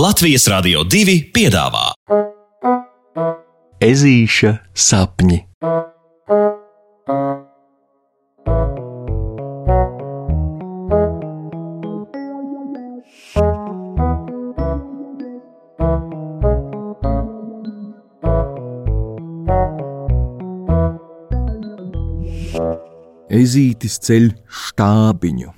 [0.00, 1.90] Latvijas Rādio 2 piedāvā
[3.84, 5.36] Ezīša sapņi.
[23.28, 24.32] Ezītis ceļ
[24.62, 25.52] štābiņu.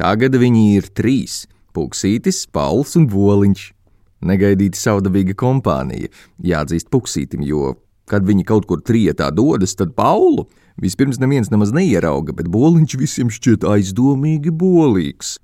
[0.00, 1.44] Tagad viņi ir trīs-
[1.76, 3.66] Puksītis, Pauls un Voliņš.
[4.28, 6.10] Negaidīta saudabīga kompānija,
[6.44, 7.76] jāatzīst Puksītim, jo,
[8.10, 10.48] kad viņi kaut kur trietā dodas, tad Paulu
[10.80, 15.38] vispirms neviens nemaz neierauga, bet Boliņš visiem šķiet aizdomīgi bolīgs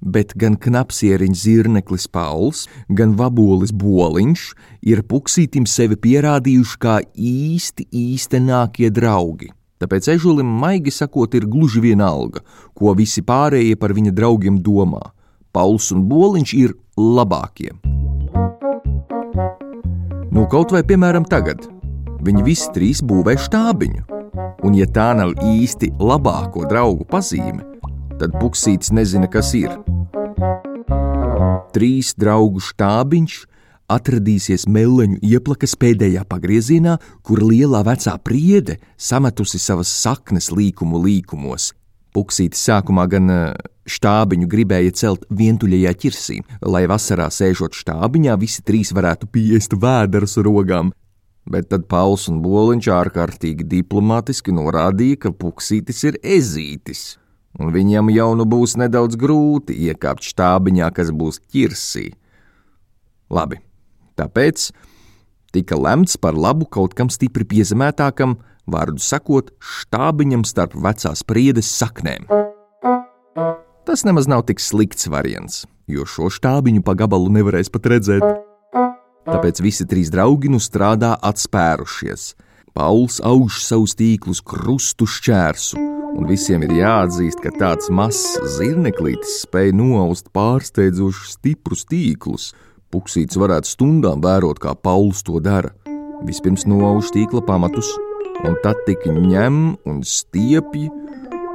[0.00, 4.44] bet gan knapsieriņš zirneklis Pauls, gan vabolis Boliņš
[4.88, 9.52] ir puksītim sevi pierādījuši kā īsti īstenākie draugi.
[9.80, 12.42] Tāpēc ežulim maigi sakot, ir gluži vienalga,
[12.76, 15.00] ko visi pārējie par viņa draugiem domā.
[15.52, 17.72] Pauls un Boliņš ir labākie.
[20.30, 21.64] Nu, kaut vai piemēram tagad,
[22.22, 24.04] viņi visi trīs būvē štābiņu,
[24.62, 27.64] un ja tā nav īsti labāko draugu pazīme,
[28.20, 29.74] tad Buksītis nezina, kas ir.
[31.74, 33.40] Trīs draugu štābiņš
[33.90, 41.72] atradīsies meleņu ieplakas pēdējā pagriezienā, kur lielā vecā priede sametusi savas saknes līkumu līkumos.
[42.14, 43.30] Puksītis sākumā gan
[43.90, 50.92] štābiņu gribēja celt vientuļajā ķirsī, lai vasarā sēžot štābiņā visi trīs varētu piest vēderas rogām,
[51.50, 57.20] bet tad Pauls un Boliņš ārkārtīgi diplomātiski norādīja, ka Puksītis ir ezītis
[57.58, 62.10] un viņam jau nu būs nedaudz grūti iekāpt štābiņā, kas būs ķirsī.
[63.30, 63.60] Labi,
[64.18, 64.70] tāpēc
[65.54, 68.38] tika lemts par labu kaut kam stipri piezemētākam,
[68.72, 72.28] vārdu sakot, štābiņam starp vecās priedes saknēm.
[73.86, 78.26] Tas nemaz nav tik slikts variants, jo šo štābiņu pa gabalu nevarēs pat redzēt.
[79.26, 82.34] Tāpēc visi trīs draugi nu strādā atspērušies.
[82.74, 85.80] Pauls auž savus tīklus krustu šķērsu,
[86.14, 92.52] un visiem ir jāatzīst, ka tāds mazs zirneklītis spēj noaust pārsteidzoši stiprus tīklus.
[92.94, 95.74] Puksīts varētu stundām vērot, kā Pauls to dara.
[96.26, 97.90] Vispirms noauž tīkla pamatus,
[98.46, 100.88] un tad tik ņem un stiepj,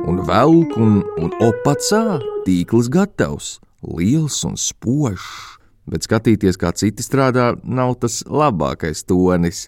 [0.06, 5.28] un velk, un, un opacā tīkls gatavs, liels un spožs.
[5.86, 9.68] Bet skatīties, kā citi strādā, nav tas labākais tonis,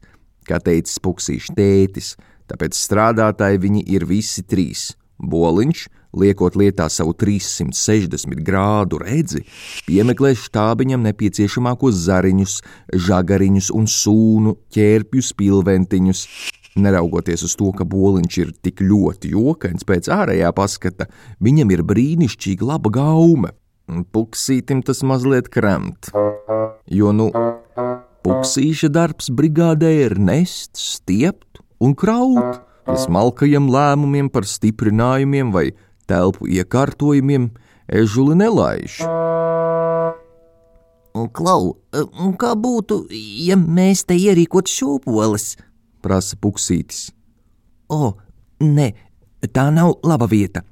[0.50, 2.16] kā teicis Puksīšs tētis
[2.52, 4.92] tāpēc strādātāji viņi ir visi trīs.
[5.18, 5.88] Boliņš,
[6.18, 9.44] liekot lietā savu 360 grādu redzi,
[9.88, 12.60] piemeklē štābiņam nepieciešamākos zariņus,
[13.08, 16.24] žagariņus un sūnu, ķērpjus, pilventiņus.
[16.78, 21.08] Neraugoties uz to, ka boliņš ir tik ļoti jokains pēc ārējā paskata,
[21.44, 23.54] viņam ir brīnišķīga laba gaume.
[24.14, 26.10] Puksītim tas mazliet kremt,
[26.92, 27.30] jo, nu,
[28.28, 35.70] puksīša darbs brigādē ir nest, stiept un kraut, ja smalkajiem lēmumiem par stiprinājumiem vai
[36.08, 37.50] telpu iekārtojumiem
[37.88, 39.00] ežuli nelaiž.
[41.34, 41.74] Klau,
[42.38, 43.00] kā būtu,
[43.48, 45.56] ja mēs te ierīkot šūpoles?
[46.04, 47.10] Prasa puksītis.
[47.94, 48.16] O,
[48.64, 48.92] nē,
[49.54, 50.64] tā nav laba vieta.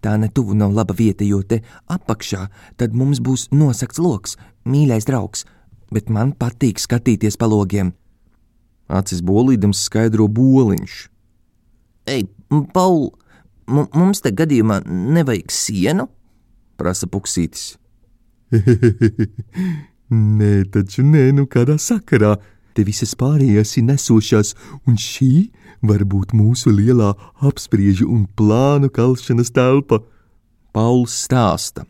[0.00, 2.46] Tā netuvu nav laba vieta, jo te apakšā
[2.78, 4.36] tad mums būs nosakts lokus,
[4.68, 5.46] mīļais draugs,
[5.90, 7.94] bet man patīk skatīties pa logiem.
[8.86, 10.98] Acis bolīdams skaidro boliņš.
[12.12, 12.28] Ei,
[12.74, 13.08] Paul,
[13.66, 16.06] mums te gadījumā nevajag sienu?
[16.76, 17.76] prasa puksītis.
[20.38, 22.36] nē, taču nē, nu kādā sakarā.
[22.76, 24.52] Te visas pārējās ir nesošās,
[24.84, 25.48] un šī
[25.88, 30.02] var būt mūsu lielā apspriežu un plānu kalšanas telpa.
[30.76, 31.86] Pauls stāsta,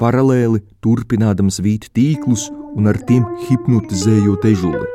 [0.00, 4.88] paralēli turpinādams vīt tīklus un ar tiem hipnotizējot ežuli.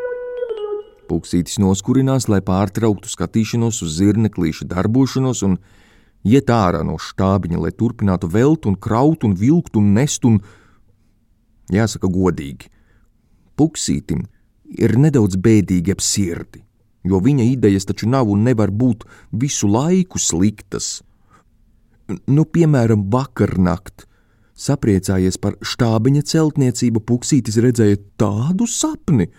[1.06, 5.60] Puksītis noskurinās, lai pārtrauktu skatīšanos uz zirneklīša darbošanos un
[6.26, 10.40] iet ārā no štābiņa, lai turpinātu velt un kraut un vilkt un nest un,
[11.70, 12.72] jāsaka godīgi,
[13.56, 14.26] Puksītim
[14.74, 16.64] ir nedaudz bēdīgi ap sirdi,
[17.06, 21.00] jo viņa idejas taču nav un nevar būt visu laiku sliktas.
[22.30, 24.06] Nu, piemēram, vakarnakt,
[24.56, 29.32] sapriecājies par štābiņa celtniecību, Puksītis redzēja tādu sapni,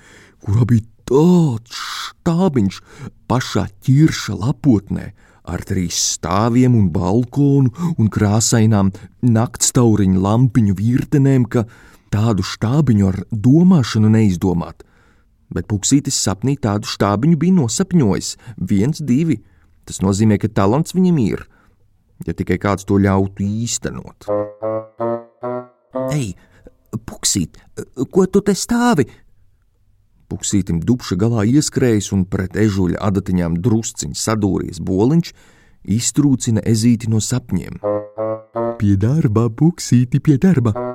[0.42, 2.80] kurā bija tāds štābiņš
[3.30, 5.12] pašā ķirša lapotnē,
[5.46, 8.90] ar trīs stāviem un balkonu un krāsainām
[9.22, 11.64] naktstauriņu lampiņu virtenēm, ka
[12.10, 14.82] tādu štābiņu ar domāšanu neizdomāt.
[15.52, 19.38] Bet Puksītis sapnī tādu štābiņu bija nosapņojis viens, divi.
[19.86, 21.44] Tas nozīmē, ka talants viņam ir,
[22.26, 24.26] ja tikai kāds to ļautu īstenot.
[26.10, 26.34] Ei,
[26.96, 27.58] Puksīt,
[28.10, 29.06] ko tu te stāvi?
[30.26, 35.32] Puksītim dubša galā ieskrējis un pret ežuļa adatiņām drusciņš sadūries boliņš,
[35.98, 37.78] iztrūcina ezīti no sapņiem.
[38.80, 40.85] Pie darba, puksīti pie darba!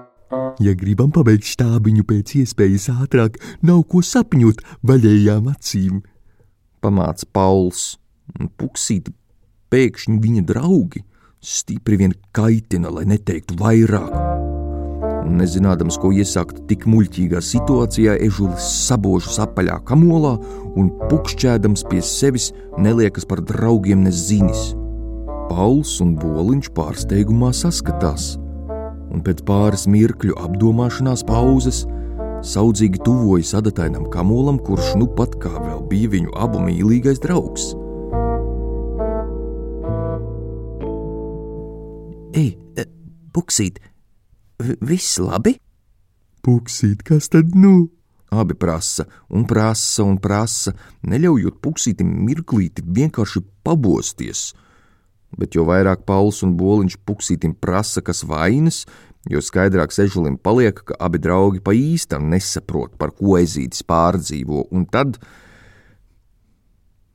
[0.62, 6.04] Ja gribam pabeigt štābiņu pēc iespējas ātrāk, nav ko sapņot vaļējām acīm.
[6.82, 7.96] Pamāca Pauls,
[8.38, 9.14] un puksīti
[9.74, 11.02] pēkšņi viņa draugi
[11.42, 14.14] stipri vien kaitina, lai neteiktu vairāk.
[15.22, 20.36] Un nezinādams, ko iesākt tik muļķīgā situācijā, ežulis sabožas apaļā kamolā
[20.78, 24.72] un pukšķēdams pie sevis neliekas par draugiem nezinis.
[25.50, 28.36] Pauls un Boliņš pārsteigumā saskatās,
[29.12, 31.84] un pēc pāris mirkļu apdomāšanās pauzes
[32.42, 37.72] saudzīgi tuvojas adatainam kamolam, kurš nu pat kā vēl bija viņu abu mīlīgais draugs.
[42.38, 42.56] Ej,
[43.36, 43.82] puksīt,
[44.82, 45.58] viss labi?
[46.42, 47.92] Puksīt, kas tad nu?
[48.32, 50.72] Abi prasa un prasa un prasa,
[51.04, 54.54] neļaujot puksītim mirklīti vienkārši pabosties.
[55.40, 58.84] Bet jo vairāk Pauls un Boliņš puksītim prasa, kas vainas,
[59.32, 64.86] jo skaidrāk sežulim paliek, ka abi draugi pa īstam nesaprot, par ko ezītis pārdzīvo, un
[64.92, 65.22] tad,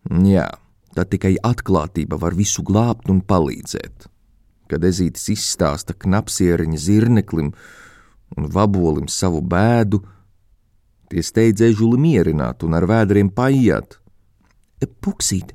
[0.09, 0.49] jā,
[0.97, 4.09] tad tikai atklātība var visu glābt un palīdzēt
[4.71, 7.53] kad ezītis izstāsta knapsieriņa zirneklim
[8.37, 10.03] un vabolim savu bēdu,
[11.11, 14.01] tie steidz ežuli mierināt un ar vēdriem paiet.
[15.03, 15.55] Puksīt,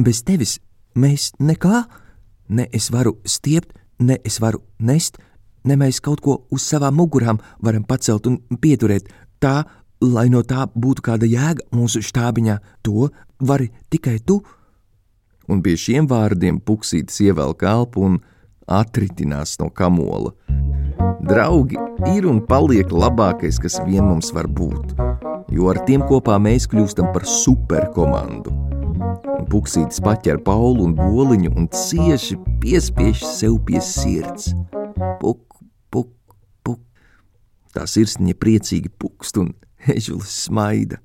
[0.00, 0.56] bez tevis
[0.94, 1.84] mēs nekā,
[2.48, 5.18] ne es varu stiept, ne es varu nest,
[5.64, 9.08] ne mēs kaut ko uz savām mugurām varam pacelt un pieturēt
[9.40, 9.62] tā,
[10.00, 13.08] lai no tā būtu kāda jēga mūsu štābiņā, to
[13.40, 14.40] vari tikai tu.
[15.48, 18.20] Un pie šiem vārdiem puksītis ievelk elpu un
[18.66, 20.32] atritinās no kamola.
[21.24, 21.78] Draugi
[22.14, 24.94] ir un paliek labākais, kas vien mums var būt,
[25.52, 28.63] jo ar tiem kopā mēs kļūstam par superkomandu.
[29.24, 34.50] Un Puksītis paķer Paulu un Boliņu un cieši piespiež sev pie sirds.
[35.20, 35.56] Puk,
[35.88, 36.10] puk,
[36.66, 36.82] puk.
[37.72, 39.54] Tā sirsniņa priecīgi pukst un
[39.94, 41.00] ežulis smaida.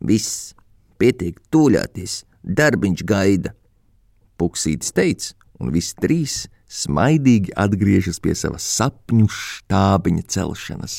[0.00, 0.54] Viss,
[1.00, 3.52] pietiek tūļāties, darbiņš gaida.
[4.40, 10.98] Puksītis teica, un visi trīs smaidīgi atgriežas pie savas sapņu štābiņa celšanas.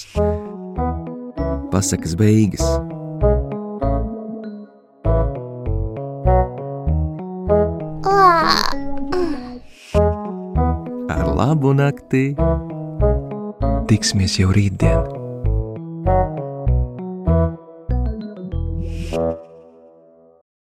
[1.73, 2.65] Pasakas beigas.
[11.39, 12.25] Labu nakti!
[13.87, 15.18] Tiksimies jau rītdien!